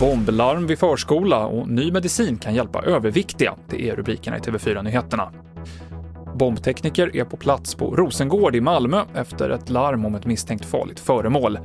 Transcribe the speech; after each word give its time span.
Bomblarm 0.00 0.66
vid 0.66 0.78
förskola 0.78 1.46
och 1.46 1.68
ny 1.68 1.92
medicin 1.92 2.38
kan 2.38 2.54
hjälpa 2.54 2.82
överviktiga. 2.82 3.54
Det 3.68 3.88
är 3.88 3.96
rubrikerna 3.96 4.36
i 4.36 4.40
TV4-nyheterna. 4.40 5.32
Bombtekniker 6.34 7.16
är 7.16 7.24
på 7.24 7.36
plats 7.36 7.74
på 7.74 7.96
Rosengård 7.96 8.56
i 8.56 8.60
Malmö 8.60 9.04
efter 9.14 9.50
ett 9.50 9.70
larm 9.70 10.04
om 10.04 10.14
ett 10.14 10.26
misstänkt 10.26 10.64
farligt 10.64 11.00
föremål. 11.00 11.58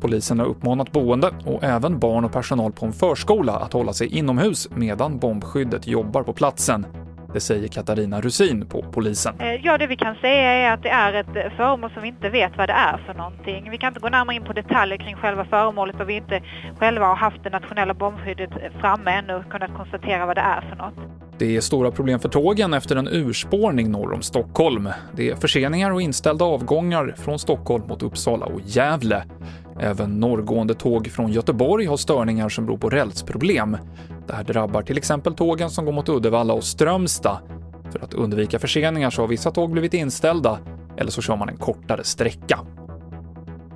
Polisen 0.00 0.38
har 0.38 0.46
uppmanat 0.46 0.92
boende 0.92 1.30
och 1.44 1.64
även 1.64 1.98
barn 1.98 2.24
och 2.24 2.32
personal 2.32 2.72
på 2.72 2.86
en 2.86 2.92
förskola 2.92 3.52
att 3.52 3.72
hålla 3.72 3.92
sig 3.92 4.06
inomhus 4.18 4.68
medan 4.74 5.18
bombskyddet 5.18 5.86
jobbar 5.86 6.22
på 6.22 6.32
platsen. 6.32 6.86
Det 7.34 7.40
säger 7.40 7.68
Katarina 7.68 8.20
Rusin 8.20 8.66
på 8.66 8.82
polisen. 8.82 9.34
Eh, 9.40 9.54
ja, 9.54 9.78
det 9.78 9.86
vi 9.86 9.96
kan 9.96 10.14
säga 10.14 10.52
är 10.52 10.72
att 10.72 10.82
det 10.82 10.88
är 10.88 11.12
ett 11.14 11.52
föremål 11.56 11.90
som 11.94 12.02
vi 12.02 12.08
inte 12.08 12.28
vet 12.28 12.52
vad 12.56 12.68
det 12.68 12.72
är 12.72 12.98
för 13.06 13.14
någonting. 13.14 13.70
Vi 13.70 13.78
kan 13.78 13.88
inte 13.88 14.00
gå 14.00 14.08
närmare 14.08 14.36
in 14.36 14.44
på 14.44 14.52
detaljer 14.52 14.98
kring 14.98 15.16
själva 15.16 15.44
föremålet 15.44 16.00
och 16.00 16.08
vi 16.08 16.14
inte 16.14 16.42
själva 16.78 17.06
har 17.06 17.16
haft 17.16 17.44
det 17.44 17.50
nationella 17.50 17.94
bombskyddet 17.94 18.50
framme 18.80 19.10
ännu 19.10 19.34
och 19.34 19.50
kunnat 19.50 19.74
konstatera 19.76 20.26
vad 20.26 20.36
det 20.36 20.40
är 20.40 20.60
för 20.60 20.76
något. 20.76 20.94
Det 21.38 21.56
är 21.56 21.60
stora 21.60 21.90
problem 21.90 22.20
för 22.20 22.28
tågen 22.28 22.74
efter 22.74 22.96
en 22.96 23.08
urspårning 23.08 23.90
norr 23.90 24.12
om 24.12 24.22
Stockholm. 24.22 24.88
Det 25.12 25.30
är 25.30 25.36
förseningar 25.36 25.90
och 25.90 26.02
inställda 26.02 26.44
avgångar 26.44 27.14
från 27.16 27.38
Stockholm 27.38 27.86
mot 27.88 28.02
Uppsala 28.02 28.46
och 28.46 28.60
Gävle. 28.64 29.24
Även 29.80 30.20
norrgående 30.20 30.74
tåg 30.74 31.08
från 31.08 31.32
Göteborg 31.32 31.86
har 31.86 31.96
störningar 31.96 32.48
som 32.48 32.66
beror 32.66 32.78
på 32.78 32.90
rälsproblem. 32.90 33.76
Det 34.26 34.34
här 34.34 34.44
drabbar 34.44 34.82
till 34.82 34.98
exempel 34.98 35.34
tågen 35.34 35.70
som 35.70 35.84
går 35.84 35.92
mot 35.92 36.08
Uddevalla 36.08 36.54
och 36.54 36.64
Strömstad. 36.64 37.38
För 37.92 38.04
att 38.04 38.14
undvika 38.14 38.58
förseningar 38.58 39.10
så 39.10 39.22
har 39.22 39.28
vissa 39.28 39.50
tåg 39.50 39.70
blivit 39.70 39.94
inställda, 39.94 40.58
eller 40.96 41.10
så 41.10 41.22
kör 41.22 41.36
man 41.36 41.48
en 41.48 41.56
kortare 41.56 42.04
sträcka. 42.04 42.58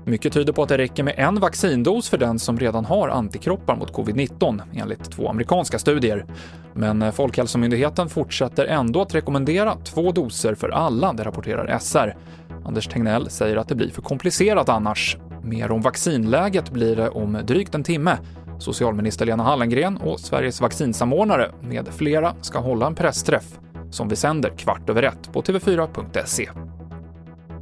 Mycket 0.05 0.33
tyder 0.33 0.53
på 0.53 0.62
att 0.62 0.69
det 0.69 0.79
räcker 0.79 1.03
med 1.03 1.15
en 1.16 1.41
vaccindos 1.41 2.09
för 2.09 2.19
den 2.19 2.39
som 2.39 2.59
redan 2.59 2.84
har 2.84 3.09
antikroppar 3.09 3.77
mot 3.77 3.92
covid-19, 3.92 4.61
enligt 4.75 5.11
två 5.11 5.28
amerikanska 5.28 5.78
studier. 5.78 6.27
Men 6.75 7.12
Folkhälsomyndigheten 7.12 8.09
fortsätter 8.09 8.65
ändå 8.65 9.03
att 9.03 9.15
rekommendera 9.15 9.75
två 9.84 10.12
doser 10.12 10.55
för 10.55 10.69
alla, 10.69 11.12
det 11.12 11.25
rapporterar 11.25 11.78
SR. 11.78 12.17
Anders 12.65 12.89
Tegnell 12.89 13.31
säger 13.31 13.56
att 13.56 13.69
det 13.69 13.75
blir 13.75 13.91
för 13.91 14.03
komplicerat 14.03 14.69
annars. 14.69 15.17
Mer 15.48 15.70
om 15.70 15.80
vaccinläget 15.80 16.70
blir 16.70 16.96
det 16.96 17.08
om 17.08 17.41
drygt 17.46 17.74
en 17.74 17.84
timme. 17.84 18.18
Socialminister 18.58 19.27
Lena 19.27 19.42
Hallengren 19.42 19.96
och 19.96 20.20
Sveriges 20.20 20.60
vaccinsamordnare 20.60 21.50
med 21.60 21.88
flera 21.88 22.34
ska 22.41 22.58
hålla 22.58 22.86
en 22.86 22.94
pressträff 22.94 23.58
som 23.91 24.08
vi 24.08 24.16
sänder 24.16 24.50
kvart 24.50 24.91
över 24.91 25.02
ett 25.02 25.32
på 25.32 25.42
tv4.se. 25.42 26.48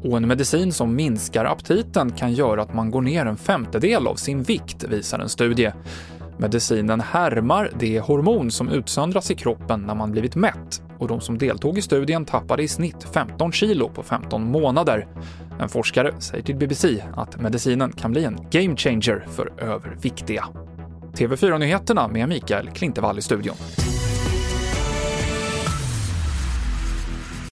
Och 0.05 0.17
en 0.17 0.29
medicin 0.29 0.73
som 0.73 0.95
minskar 0.95 1.45
aptiten 1.45 2.13
kan 2.13 2.33
göra 2.33 2.63
att 2.63 2.75
man 2.75 2.91
går 2.91 3.03
ner 3.03 3.27
en 3.27 3.37
femtedel 3.37 4.07
av 4.07 4.15
sin 4.15 4.43
vikt, 4.43 4.85
visar 4.85 5.19
en 5.19 5.29
studie. 5.29 5.73
Medicinen 6.39 7.01
härmar 7.01 7.71
det 7.79 8.01
hormon 8.01 8.51
som 8.51 8.69
utsöndras 8.69 9.31
i 9.31 9.35
kroppen 9.35 9.81
när 9.81 9.95
man 9.95 10.13
blivit 10.13 10.37
mätt 10.37 10.83
och 10.99 11.09
de 11.09 11.21
som 11.21 11.39
deltog 11.39 11.79
i 11.79 11.83
studien 11.83 12.25
tappade 12.25 12.63
i 12.63 12.69
snitt 12.69 13.07
15 13.15 13.53
kilo 13.53 13.89
på 13.89 14.03
15 14.03 14.51
månader. 14.51 15.07
En 15.61 15.69
forskare 15.69 16.21
säger 16.21 16.45
till 16.45 16.57
BBC 16.57 17.03
att 17.15 17.41
medicinen 17.41 17.93
kan 17.93 18.13
bli 18.13 18.25
en 18.25 18.39
game 18.51 18.77
changer 18.77 19.27
för 19.31 19.53
överviktiga. 19.59 20.45
TV4-nyheterna 21.13 22.09
med 22.09 22.29
Mikael 22.29 22.71
Klintevall 22.71 23.19
i 23.19 23.23
studion. 23.23 23.57